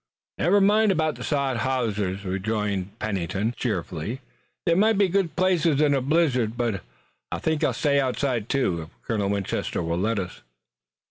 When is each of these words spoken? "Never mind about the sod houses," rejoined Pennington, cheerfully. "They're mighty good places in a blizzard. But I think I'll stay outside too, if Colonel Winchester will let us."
"Never 0.39 0.59
mind 0.59 0.91
about 0.91 1.13
the 1.13 1.23
sod 1.23 1.57
houses," 1.57 2.25
rejoined 2.25 2.97
Pennington, 2.97 3.53
cheerfully. 3.55 4.19
"They're 4.65 4.75
mighty 4.75 5.07
good 5.07 5.35
places 5.35 5.79
in 5.79 5.93
a 5.93 6.01
blizzard. 6.01 6.57
But 6.57 6.81
I 7.31 7.37
think 7.37 7.63
I'll 7.63 7.71
stay 7.71 7.99
outside 7.99 8.49
too, 8.49 8.81
if 8.81 8.89
Colonel 9.03 9.29
Winchester 9.29 9.83
will 9.83 9.99
let 9.99 10.17
us." 10.17 10.41